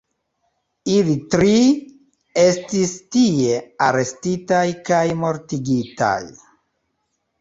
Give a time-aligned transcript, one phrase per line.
[0.93, 1.51] Ili tri
[2.45, 3.59] estis tie
[3.89, 6.19] arestitaj kaj mortigitaj.